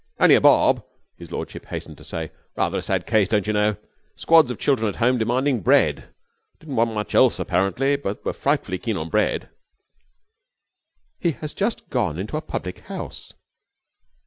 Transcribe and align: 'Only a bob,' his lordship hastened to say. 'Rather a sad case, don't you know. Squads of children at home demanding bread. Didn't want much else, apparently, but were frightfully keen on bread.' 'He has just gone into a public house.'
'Only 0.19 0.33
a 0.33 0.41
bob,' 0.41 0.83
his 1.15 1.31
lordship 1.31 1.67
hastened 1.67 1.99
to 1.99 2.03
say. 2.03 2.31
'Rather 2.55 2.79
a 2.79 2.81
sad 2.81 3.05
case, 3.05 3.29
don't 3.29 3.45
you 3.45 3.53
know. 3.53 3.75
Squads 4.15 4.49
of 4.49 4.57
children 4.57 4.89
at 4.89 4.95
home 4.95 5.19
demanding 5.19 5.61
bread. 5.61 6.09
Didn't 6.59 6.75
want 6.75 6.91
much 6.95 7.13
else, 7.13 7.37
apparently, 7.37 7.97
but 7.97 8.25
were 8.25 8.33
frightfully 8.33 8.79
keen 8.79 8.97
on 8.97 9.09
bread.' 9.09 9.49
'He 11.19 11.33
has 11.33 11.53
just 11.53 11.87
gone 11.91 12.17
into 12.17 12.35
a 12.35 12.41
public 12.41 12.79
house.' 12.79 13.33